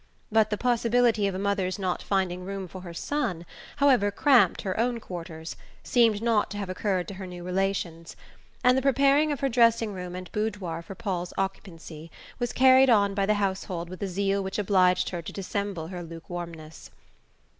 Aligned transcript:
But 0.31 0.49
the 0.49 0.57
possibility 0.57 1.27
of 1.27 1.35
a 1.35 1.37
mother's 1.37 1.77
not 1.77 2.01
finding 2.01 2.43
room 2.43 2.67
for 2.67 2.81
her 2.81 2.91
son, 2.91 3.45
however 3.75 4.09
cramped 4.09 4.63
her 4.63 4.79
own 4.79 4.99
quarters, 4.99 5.55
seemed 5.83 6.23
not 6.23 6.49
to 6.49 6.57
have 6.57 6.71
occurred 6.71 7.07
to 7.09 7.13
her 7.13 7.27
new 7.27 7.43
relations, 7.43 8.15
and 8.63 8.75
the 8.75 8.81
preparing 8.81 9.31
of 9.31 9.41
her 9.41 9.47
dressing 9.49 9.93
room 9.93 10.15
and 10.15 10.31
boudoir 10.31 10.81
for 10.81 10.95
Paul's 10.95 11.33
occupancy 11.37 12.09
was 12.39 12.51
carried 12.51 12.89
on 12.89 13.13
by 13.13 13.27
the 13.27 13.35
household 13.35 13.89
with 13.89 14.01
a 14.01 14.07
zeal 14.07 14.41
which 14.41 14.57
obliged 14.57 15.09
her 15.11 15.21
to 15.21 15.31
dissemble 15.31 15.89
her 15.89 16.01
lukewarmness. 16.01 16.89